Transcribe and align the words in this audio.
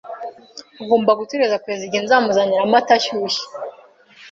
Agomba 0.83 1.17
gutegereza 1.19 1.59
kugeza 1.61 1.83
igihe 1.85 2.01
nzamuzanira 2.03 2.61
amata 2.63 2.91
ashyushye. 2.97 3.43